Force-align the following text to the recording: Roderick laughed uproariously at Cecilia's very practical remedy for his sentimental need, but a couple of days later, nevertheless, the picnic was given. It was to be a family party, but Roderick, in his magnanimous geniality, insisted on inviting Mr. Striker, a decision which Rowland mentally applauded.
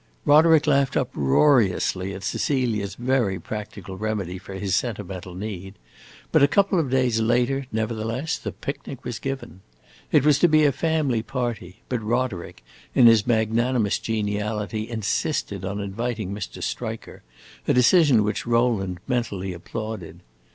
Roderick 0.25 0.65
laughed 0.65 0.97
uproariously 0.97 2.11
at 2.15 2.23
Cecilia's 2.23 2.95
very 2.95 3.39
practical 3.39 3.97
remedy 3.99 4.39
for 4.39 4.55
his 4.55 4.73
sentimental 4.73 5.35
need, 5.35 5.75
but 6.31 6.41
a 6.41 6.47
couple 6.47 6.79
of 6.79 6.89
days 6.89 7.19
later, 7.21 7.67
nevertheless, 7.71 8.39
the 8.39 8.51
picnic 8.51 9.03
was 9.05 9.19
given. 9.19 9.61
It 10.11 10.25
was 10.25 10.39
to 10.39 10.47
be 10.47 10.65
a 10.65 10.71
family 10.71 11.21
party, 11.21 11.81
but 11.87 12.01
Roderick, 12.01 12.63
in 12.95 13.05
his 13.05 13.27
magnanimous 13.27 13.99
geniality, 13.99 14.89
insisted 14.89 15.63
on 15.63 15.79
inviting 15.79 16.33
Mr. 16.33 16.63
Striker, 16.63 17.21
a 17.67 17.73
decision 17.75 18.23
which 18.23 18.47
Rowland 18.47 18.97
mentally 19.07 19.53
applauded. 19.53 20.21